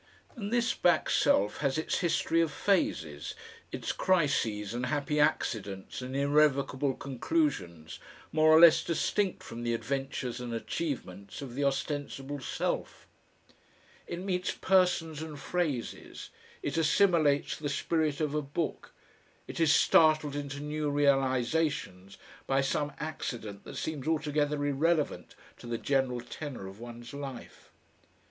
And 0.35 0.51
this 0.51 0.73
back 0.73 1.11
self 1.11 1.57
has 1.57 1.77
its 1.77 1.99
history 1.99 2.41
of 2.41 2.51
phases, 2.51 3.35
its 3.71 3.91
crises 3.91 4.73
and 4.73 4.87
happy 4.87 5.19
accidents 5.19 6.01
and 6.01 6.15
irrevocable 6.15 6.95
conclusions, 6.95 7.99
more 8.31 8.49
or 8.51 8.59
less 8.59 8.83
distinct 8.83 9.43
from 9.43 9.61
the 9.61 9.75
adventures 9.75 10.41
and 10.41 10.55
achievements 10.55 11.43
of 11.43 11.53
the 11.53 11.63
ostensible 11.63 12.39
self. 12.39 13.05
It 14.07 14.17
meets 14.21 14.53
persons 14.53 15.21
and 15.21 15.39
phrases, 15.39 16.31
it 16.63 16.77
assimilates 16.77 17.55
the 17.57 17.69
spirit 17.69 18.19
of 18.19 18.33
a 18.33 18.41
book, 18.41 18.95
it 19.47 19.59
is 19.59 19.71
startled 19.71 20.35
into 20.35 20.61
new 20.61 20.89
realisations 20.89 22.17
by 22.47 22.61
some 22.61 22.91
accident 22.99 23.65
that 23.65 23.77
seems 23.77 24.07
altogether 24.07 24.65
irrelevant 24.65 25.35
to 25.59 25.67
the 25.67 25.77
general 25.77 26.21
tenor 26.21 26.65
of 26.65 26.79
one's 26.79 27.13
life. 27.13 27.71